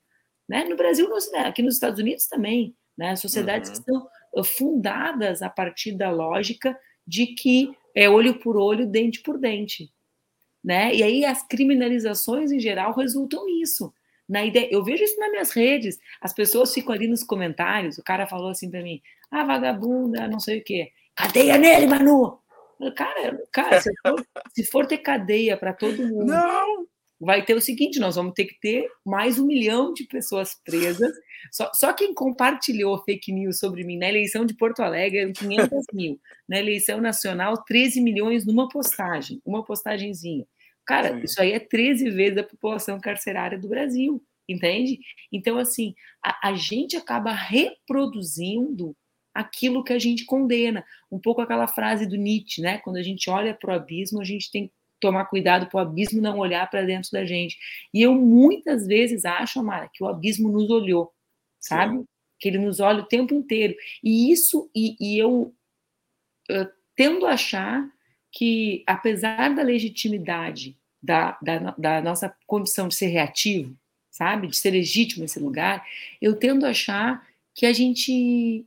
[0.50, 0.66] Né?
[0.66, 1.08] No Brasil,
[1.46, 3.16] aqui nos Estados Unidos também, né?
[3.16, 3.76] Sociedades uhum.
[3.76, 9.22] que são uh, fundadas a partir da lógica de que é olho por olho, dente
[9.22, 9.92] por dente,
[10.64, 10.94] né?
[10.94, 13.94] E aí as criminalizações em geral resultam nisso.
[14.28, 16.00] Na ideia, eu vejo isso nas minhas redes.
[16.20, 17.98] As pessoas ficam ali nos comentários.
[17.98, 20.92] O cara falou assim para mim: "Ah, vagabunda, não sei o quê.
[21.16, 22.40] Cadeia nele, Manu."
[22.96, 26.86] Cara, cara, se for, se for ter cadeia para todo mundo, não
[27.20, 31.14] vai ter o seguinte: nós vamos ter que ter mais um milhão de pessoas presas.
[31.52, 35.86] Só, só quem compartilhou fake news sobre mim na eleição de Porto Alegre eram 500
[35.94, 36.20] mil.
[36.48, 40.46] Na eleição nacional, 13 milhões numa postagem, uma postagenzinha.
[40.86, 41.24] Cara, Sim.
[41.24, 45.00] isso aí é 13 vezes a população carcerária do Brasil, entende?
[45.32, 48.96] Então, assim, a, a gente acaba reproduzindo
[49.34, 50.86] aquilo que a gente condena.
[51.12, 52.78] Um pouco aquela frase do Nietzsche, né?
[52.78, 56.22] Quando a gente olha para o abismo, a gente tem tomar cuidado para o abismo
[56.22, 57.58] não olhar para dentro da gente.
[57.94, 61.14] E eu muitas vezes acho, Amara, que o abismo nos olhou,
[61.60, 61.98] sabe?
[61.98, 62.06] Sim.
[62.40, 63.76] Que ele nos olha o tempo inteiro.
[64.04, 65.54] E isso, e, e eu,
[66.50, 67.90] eu tendo a achar
[68.32, 73.78] que, apesar da legitimidade da, da, da, nossa condição de ser reativo,
[74.10, 75.86] sabe, de ser legítimo nesse lugar,
[76.22, 78.66] eu tendo a achar que a gente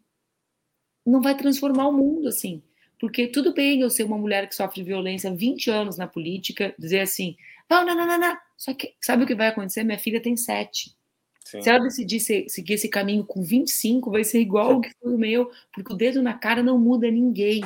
[1.04, 2.62] não vai transformar o mundo assim.
[2.98, 6.74] Porque tudo bem eu ser uma mulher que sofre violência há 20 anos na política,
[6.78, 7.36] dizer assim,
[7.70, 8.36] não, não, não, não, não.
[8.56, 9.84] Só que sabe o que vai acontecer?
[9.84, 10.96] Minha filha tem sete.
[11.44, 11.62] Sim.
[11.62, 15.18] Se ela decidir seguir esse caminho com 25, vai ser igual o que foi o
[15.18, 17.62] meu, porque o dedo na cara não muda ninguém.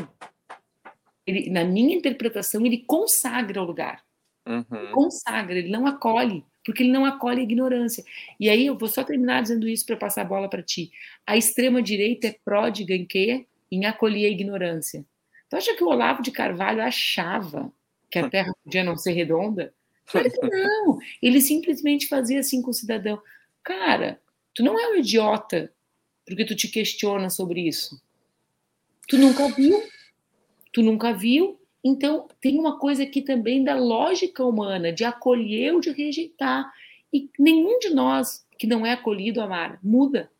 [1.26, 4.04] Ele, na minha interpretação, ele consagra o lugar.
[4.46, 4.64] Uhum.
[4.72, 8.04] Ele consagra, ele não acolhe, porque ele não acolhe a ignorância.
[8.38, 10.92] E aí eu vou só terminar dizendo isso para passar a bola para ti.
[11.26, 13.46] A extrema-direita é pródiga em quê?
[13.70, 15.04] Em acolher a ignorância.
[15.52, 17.70] Tu acha que o Olavo de Carvalho achava
[18.10, 19.74] que a Terra podia não ser redonda?
[20.06, 20.98] Claro que não.
[21.20, 23.20] Ele simplesmente fazia assim com o cidadão.
[23.62, 24.18] Cara,
[24.54, 25.70] tu não é um idiota
[26.26, 28.02] porque tu te questiona sobre isso.
[29.06, 29.78] Tu nunca viu.
[30.72, 31.60] Tu nunca viu.
[31.84, 36.72] Então, tem uma coisa aqui também da lógica humana, de acolher ou de rejeitar.
[37.12, 40.31] E nenhum de nós que não é acolhido, Amar, muda.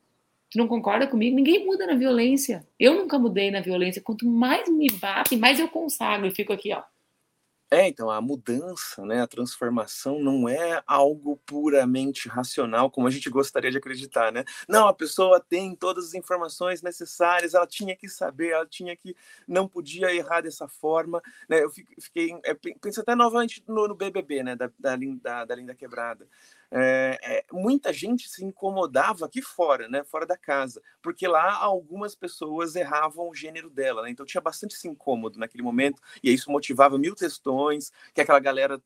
[0.53, 1.35] Tu não concorda comigo?
[1.35, 2.69] Ninguém muda na violência.
[2.79, 4.03] Eu nunca mudei na violência.
[4.03, 6.83] Quanto mais me bate, mais eu consagro e fico aqui, ó.
[7.71, 13.31] É, então a mudança, né, a transformação não é algo puramente racional, como a gente
[13.31, 14.45] gostaria de acreditar, né?
[14.69, 19.17] Não, a pessoa tem todas as informações necessárias, ela tinha que saber, ela tinha que,
[19.49, 21.65] não podia errar dessa forma, né?
[21.65, 25.75] Eu fiquei, é, penso até novamente no, no BBB, né, da, da, da, da Linda
[25.75, 26.29] Quebrada
[26.75, 32.15] é, é, muita gente se incomodava aqui fora, né, fora da casa, porque lá algumas
[32.15, 36.51] pessoas erravam o gênero dela, né, então tinha bastante esse incômodo naquele momento, e isso
[36.51, 38.83] motivava mil questões, que aquela galera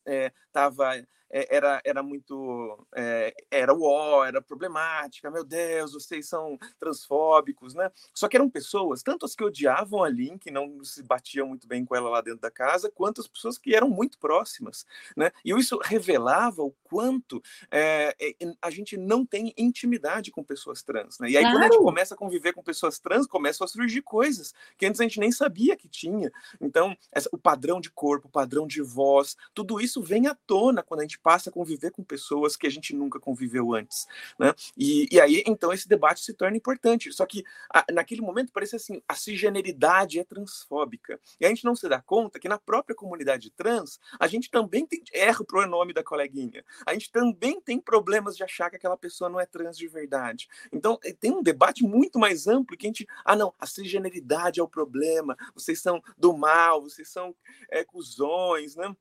[0.48, 2.86] estava é, é, era, era muito.
[2.94, 7.90] É, era o era problemática, meu Deus, vocês são transfóbicos, né?
[8.14, 11.66] Só que eram pessoas, tanto as que odiavam a Lin, que não se batiam muito
[11.66, 14.86] bem com ela lá dentro da casa, quanto as pessoas que eram muito próximas,
[15.16, 15.32] né?
[15.44, 18.14] E isso revelava o quanto é,
[18.62, 21.30] a gente não tem intimidade com pessoas trans, né?
[21.30, 21.56] E aí, claro.
[21.56, 25.00] quando a gente começa a conviver com pessoas trans, começam a surgir coisas que antes
[25.00, 26.30] a gente nem sabia que tinha.
[26.60, 30.82] Então, essa, o padrão de corpo, o padrão de voz, tudo isso vem à tona
[30.82, 34.06] quando a gente gente passa a conviver com pessoas que a gente nunca conviveu antes,
[34.38, 34.52] né?
[34.76, 37.12] E, e aí, então, esse debate se torna importante.
[37.12, 41.18] Só que a, naquele momento parece assim, a cisgeneridade é transfóbica.
[41.40, 44.86] E a gente não se dá conta que na própria comunidade trans, a gente também
[44.86, 46.64] tem, erra o pronome da coleguinha.
[46.84, 50.48] A gente também tem problemas de achar que aquela pessoa não é trans de verdade.
[50.72, 54.60] Então, eh, tem um debate muito mais amplo que a gente, ah, não, a cisgeneridade
[54.60, 57.34] é o problema, vocês são do mal, vocês são
[57.70, 58.94] é, cuzões, né?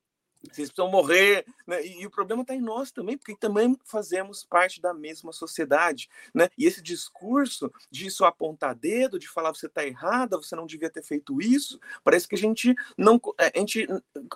[0.44, 1.86] Vocês precisam morrer, né?
[1.86, 6.10] E, e, o problema está em nós também, porque também fazemos parte da mesma sociedade,
[6.34, 6.50] né?
[6.58, 10.90] E esse discurso de só apontar dedo, de falar você está errada, você não devia
[10.90, 13.88] ter feito isso, parece que a gente não, é, a gente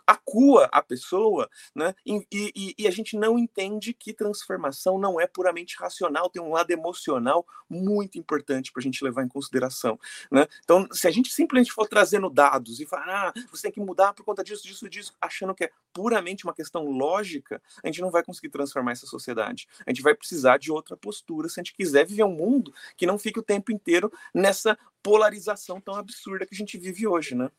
[0.05, 1.93] acua a pessoa, né?
[2.05, 6.51] E, e, e a gente não entende que transformação não é puramente racional, tem um
[6.51, 9.99] lado emocional muito importante para a gente levar em consideração,
[10.31, 10.47] né?
[10.63, 14.13] Então, se a gente simplesmente for trazendo dados e falar, ah, você tem que mudar
[14.13, 18.09] por conta disso, disso, disso, achando que é puramente uma questão lógica, a gente não
[18.09, 19.67] vai conseguir transformar essa sociedade.
[19.85, 23.05] A gente vai precisar de outra postura se a gente quiser viver um mundo que
[23.05, 27.51] não fique o tempo inteiro nessa polarização tão absurda que a gente vive hoje, né?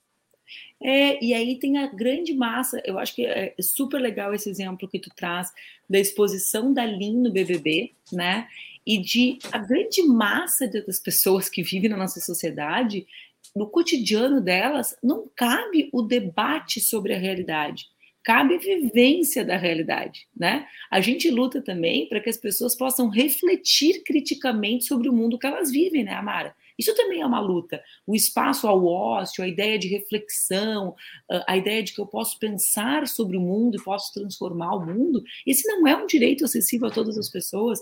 [0.82, 4.88] É, e aí tem a grande massa, eu acho que é super legal esse exemplo
[4.88, 5.52] que tu traz
[5.88, 8.48] da exposição da Lin no BBB, né?
[8.86, 13.06] E de a grande massa das pessoas que vivem na nossa sociedade,
[13.54, 17.90] no cotidiano delas, não cabe o debate sobre a realidade
[18.22, 20.66] cabe vivência da realidade, né?
[20.90, 25.46] A gente luta também para que as pessoas possam refletir criticamente sobre o mundo que
[25.46, 26.54] elas vivem, né, Amara?
[26.78, 27.82] Isso também é uma luta.
[28.06, 30.94] O espaço ao ócio, a ideia de reflexão,
[31.46, 35.22] a ideia de que eu posso pensar sobre o mundo e posso transformar o mundo,
[35.46, 37.80] esse não é um direito acessível a todas as pessoas.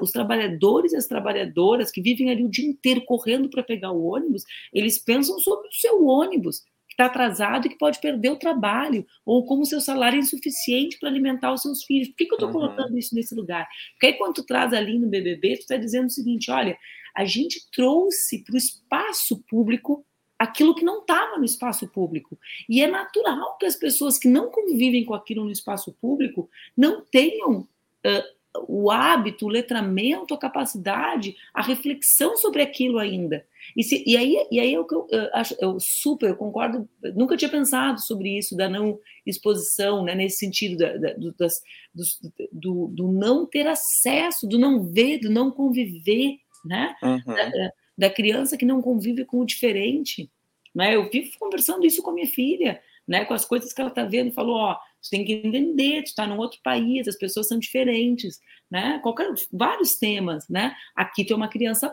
[0.00, 4.04] os trabalhadores e as trabalhadoras que vivem ali o dia inteiro correndo para pegar o
[4.04, 6.62] ônibus, eles pensam sobre o seu ônibus
[6.96, 11.08] está atrasado e que pode perder o trabalho, ou como seu salário é insuficiente para
[11.08, 12.08] alimentar os seus filhos.
[12.08, 12.54] Por que, que eu estou uhum.
[12.54, 13.68] colocando isso nesse lugar?
[13.92, 16.76] Porque aí, quando tu traz ali no BBB, tu está dizendo o seguinte: olha,
[17.14, 20.04] a gente trouxe para o espaço público
[20.38, 22.38] aquilo que não estava no espaço público.
[22.68, 27.02] E é natural que as pessoas que não convivem com aquilo no espaço público não
[27.02, 28.35] tenham uh,
[28.68, 33.44] o hábito, o letramento, a capacidade, a reflexão sobre aquilo ainda.
[33.76, 36.36] E, se, e aí, e aí é o que eu, eu, acho, eu super eu
[36.36, 41.32] concordo, nunca tinha pensado sobre isso, da não exposição, né, nesse sentido da, da, do,
[41.32, 41.62] das,
[41.94, 42.04] do,
[42.52, 46.94] do, do, não ter acesso, do não ver, do não conviver, né?
[47.02, 47.34] Uhum.
[47.34, 50.30] Da, da, criança que não convive com o diferente.
[50.74, 50.94] Né?
[50.94, 54.04] Eu vivo conversando isso com a minha filha, né, com as coisas que ela está
[54.04, 57.58] vendo, falou, ó, você tem que entender, tu está num outro país, as pessoas são
[57.58, 58.40] diferentes,
[58.70, 58.98] né?
[59.02, 60.74] Qualquer, vários temas, né?
[60.94, 61.92] Aqui tem uma criança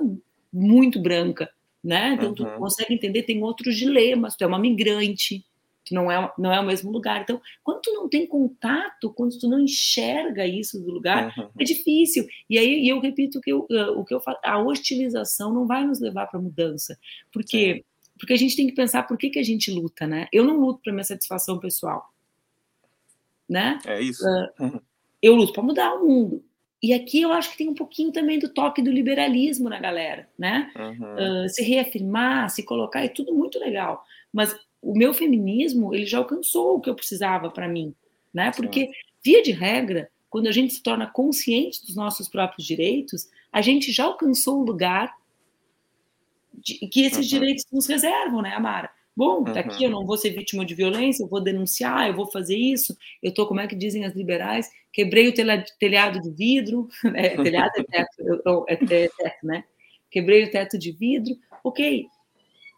[0.52, 1.49] muito branca,
[1.84, 2.13] né?
[2.13, 2.36] Então uhum.
[2.36, 5.45] tu consegue entender, tem outros dilemas, tu é uma migrante,
[5.86, 7.21] Tu não é, não é o mesmo lugar.
[7.21, 11.49] Então, quando tu não tem contato, quando tu não enxerga isso do lugar, uhum.
[11.60, 12.26] é difícil.
[12.49, 15.85] E aí eu repito que eu, uh, o que eu falo, a hostilização não vai
[15.85, 16.98] nos levar para mudança,
[17.31, 17.83] porque Sim.
[18.17, 20.27] porque a gente tem que pensar por que, que a gente luta, né?
[20.31, 22.13] Eu não luto para minha satisfação pessoal,
[23.54, 23.79] né?
[23.85, 24.23] É isso.
[24.60, 24.81] Uh.
[25.21, 26.43] Eu luto para mudar o mundo.
[26.81, 30.27] E aqui eu acho que tem um pouquinho também do toque do liberalismo na galera,
[30.37, 30.69] né?
[30.75, 31.45] Uhum.
[31.45, 34.04] Uh, se reafirmar, se colocar, é tudo muito legal.
[34.33, 37.95] Mas o meu feminismo, ele já alcançou o que eu precisava para mim,
[38.33, 38.51] né?
[38.54, 38.89] Porque,
[39.23, 43.91] via de regra, quando a gente se torna consciente dos nossos próprios direitos, a gente
[43.91, 45.15] já alcançou o lugar
[46.54, 47.39] de, que esses uhum.
[47.39, 48.89] direitos nos reservam, né, Amara?
[49.16, 52.32] Bom, tá aqui, eu não vou ser vítima de violência, eu vou denunciar, eu vou
[52.32, 52.98] fazer isso.
[53.22, 57.72] Eu tô, como é que dizem as liberais, quebrei o telhado de vidro, é, telhado
[57.78, 59.64] é teto, é, é teto, né?
[60.10, 61.36] Quebrei o teto de vidro.
[61.64, 62.08] Ok,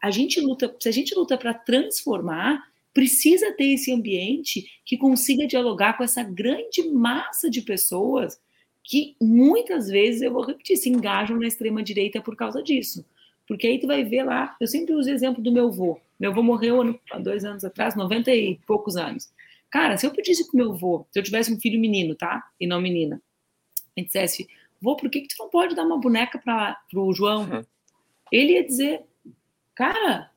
[0.02, 2.62] a gente luta, se a gente luta para transformar,
[2.92, 8.38] precisa ter esse ambiente que consiga dialogar com essa grande massa de pessoas
[8.82, 13.04] que muitas vezes, eu vou repetir, se engajam na extrema direita por causa disso.
[13.46, 16.00] Porque aí tu vai ver lá, eu sempre uso o exemplo do meu avô.
[16.18, 19.30] Meu avô morreu há dois anos atrás, 90 e poucos anos.
[19.70, 22.48] Cara, se eu pedisse pro meu avô, se eu tivesse um filho menino, tá?
[22.58, 23.20] E não menina,
[23.96, 24.48] e dissesse,
[24.80, 27.42] vô, por que, que tu não pode dar uma boneca para pro João?
[27.42, 27.64] Uhum.
[28.32, 29.02] Ele ia dizer,
[29.74, 30.30] cara,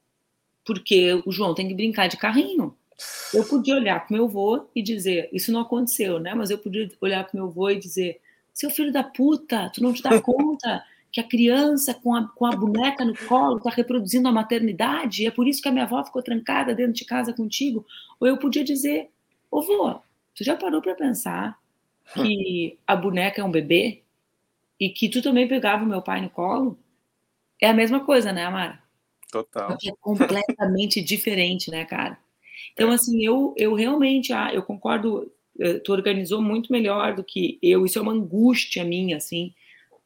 [0.65, 2.75] porque o João tem que brincar de carrinho.
[3.33, 6.35] Eu podia olhar pro meu avô e dizer, isso não aconteceu, né?
[6.35, 8.19] Mas eu podia olhar pro meu avô e dizer,
[8.53, 12.45] seu filho da puta, tu não te dá conta que a criança com a, com
[12.45, 15.85] a boneca no colo está reproduzindo a maternidade, e é por isso que a minha
[15.85, 17.85] avó ficou trancada dentro de casa contigo.
[18.19, 19.09] Ou eu podia dizer,
[19.49, 19.99] ô vô,
[20.35, 21.57] tu já parou para pensar
[22.13, 24.03] que a boneca é um bebê?
[24.79, 26.79] E que tu também pegava o meu pai no colo?
[27.61, 28.81] É a mesma coisa, né, Amara?
[29.31, 29.77] Total.
[29.83, 32.17] É completamente diferente, né, cara?
[32.73, 32.95] Então, é.
[32.95, 37.85] assim, eu, eu realmente, ah, eu concordo, eh, tu organizou muito melhor do que eu,
[37.85, 39.53] isso é uma angústia minha, assim,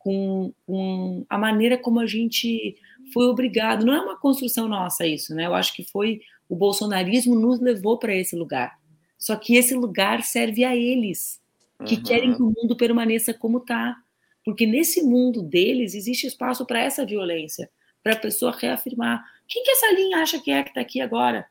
[0.04, 2.76] com, com a maneira como a gente
[3.14, 3.86] foi obrigado.
[3.86, 5.46] Não é uma construção nossa isso, né?
[5.46, 8.78] Eu acho que foi o bolsonarismo nos levou para esse lugar.
[9.18, 11.42] Só que esse lugar serve a eles,
[11.86, 12.04] que uhum.
[12.04, 13.96] querem que o mundo permaneça como está.
[14.44, 17.70] Porque nesse mundo deles existe espaço para essa violência,
[18.04, 19.24] para a pessoa reafirmar.
[19.48, 21.48] Quem que essa linha acha que é que está aqui agora?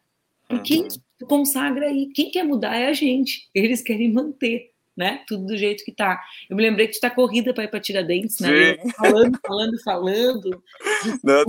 [0.46, 1.26] Porque uhum.
[1.26, 2.10] consagra aí.
[2.14, 3.48] Quem quer mudar é a gente.
[3.54, 5.24] Eles querem manter né?
[5.26, 6.20] Tudo do jeito que tá.
[6.48, 8.76] Eu me lembrei que tu tá corrida para ir para Tiradentes, né?
[8.96, 10.62] Falando, falando, falando.
[11.24, 11.44] Não.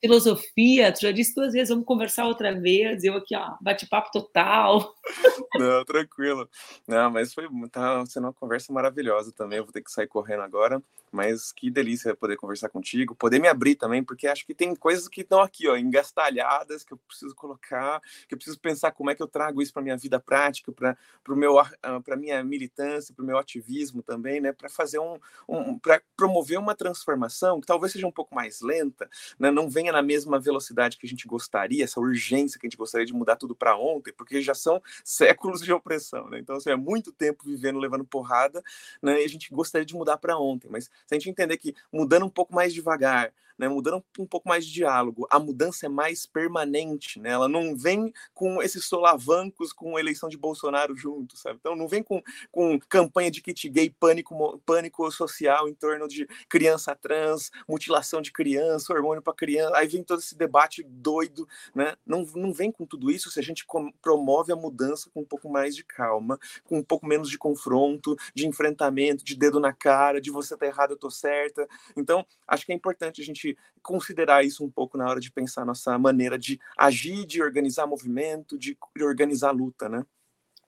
[0.00, 3.04] Filosofia, tu já disse duas vezes, vamos conversar outra vez.
[3.04, 4.94] Eu aqui, ó, bate-papo total.
[5.58, 6.48] Não, tranquilo.
[6.86, 9.58] Não, mas foi tá sendo uma conversa maravilhosa também.
[9.58, 13.48] Eu vou ter que sair correndo agora, mas que delícia poder conversar contigo, poder me
[13.48, 17.34] abrir também, porque acho que tem coisas que estão aqui, ó, engastalhadas, que eu preciso
[17.34, 20.72] colocar, que eu preciso pensar como é que eu trago isso para minha vida prática,
[20.72, 20.96] para
[21.28, 21.56] o meu
[22.04, 25.18] para minha militância, para o meu ativismo também, né, para fazer um,
[25.48, 29.08] um para promover uma transformação que talvez seja um pouco mais lenta,
[29.38, 32.76] né, não venha na mesma velocidade que a gente gostaria, essa urgência que a gente
[32.76, 36.38] gostaria de mudar tudo para ontem, porque já são séculos de opressão, né?
[36.38, 38.62] Então, assim, é muito tempo vivendo levando porrada,
[39.02, 39.20] né?
[39.22, 42.26] E a gente gostaria de mudar para ontem, mas se a gente entender que mudando
[42.26, 46.24] um pouco mais devagar, né, mudando um pouco mais de diálogo, a mudança é mais
[46.24, 47.28] permanente, né?
[47.30, 51.58] Ela não vem com esses solavancos com a eleição de Bolsonaro junto, sabe?
[51.60, 56.26] Então não vem com, com campanha de kit gay, pânico, pânico social em torno de
[56.48, 61.94] criança trans, mutilação de criança, hormônio para criança, aí vem todo esse debate doido, né?
[62.06, 63.66] Não, não vem com tudo isso se a gente
[64.00, 68.16] promove a mudança com um pouco mais de calma, com um pouco menos de confronto,
[68.34, 71.68] de enfrentamento, de dedo na cara, de você tá errado, eu tô certa.
[71.94, 73.49] Então, acho que é importante a gente
[73.82, 78.58] considerar isso um pouco na hora de pensar nossa maneira de agir, de organizar movimento,
[78.58, 80.04] de organizar luta, né?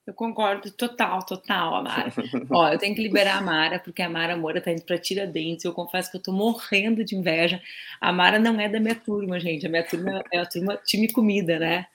[0.05, 2.13] Eu concordo total, total, Amara.
[2.51, 5.65] Ó, eu tenho que liberar a Mara, porque a Mara Moura tá indo para Tiradentes.
[5.65, 7.63] Eu confesso que eu tô morrendo de inveja.
[8.01, 9.65] A Mara não é da minha turma, gente.
[9.65, 11.87] A minha turma é a turma time comida, né?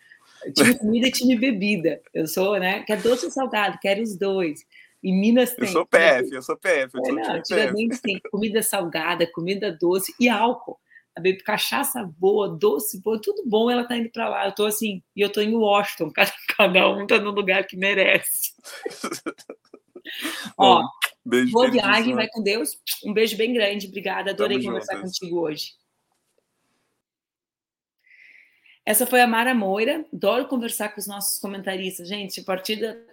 [0.56, 2.02] Time comida e time bebida.
[2.14, 2.82] Eu sou, né?
[2.84, 3.78] Quer doce ou salgado?
[3.82, 4.66] Quero os dois.
[5.08, 5.66] Em Minas tem.
[5.66, 6.90] Eu sou PF, eu sou PF.
[6.94, 10.78] Eu é, não, Tiradentes tem comida salgada, comida doce e álcool.
[11.16, 14.46] A bebê cachaça boa, doce boa, tudo bom, ela tá indo para lá.
[14.46, 17.78] Eu tô assim, e eu tô em Washington, cada, cada um tá no lugar que
[17.78, 18.52] merece.
[20.60, 20.84] Ó,
[21.26, 22.78] beijo boa viagem, vai com Deus.
[23.06, 24.32] Um beijo bem grande, obrigada.
[24.32, 25.18] Adorei Tamo conversar juntas.
[25.18, 25.72] contigo hoje.
[28.86, 30.06] Essa foi a Mara Moira.
[30.14, 32.10] Adoro conversar com os nossos comentaristas.
[32.10, 33.06] Gente, a partida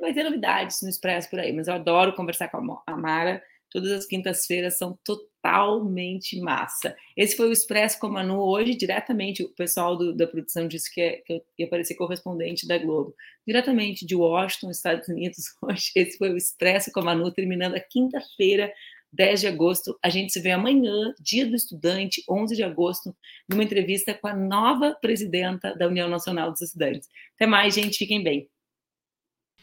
[0.00, 3.42] vai ter novidades no Expresso por aí, mas eu adoro conversar com a Mara.
[3.70, 6.94] Todas as quintas-feiras são totalmente massa.
[7.16, 10.92] Esse foi o Expresso com a Manu hoje, diretamente, o pessoal do, da produção disse
[10.92, 13.14] que, é, que ia aparecer correspondente da Globo,
[13.46, 15.90] diretamente de Washington, Estados Unidos, hoje.
[15.96, 18.70] Esse foi o Expresso com a Manu, terminando a quinta-feira,
[19.10, 19.98] 10 de agosto.
[20.02, 23.16] A gente se vê amanhã, dia do estudante, 11 de agosto,
[23.48, 27.08] numa entrevista com a nova presidenta da União Nacional dos Estudantes.
[27.36, 28.51] Até mais, gente, fiquem bem.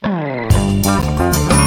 [0.01, 1.58] Música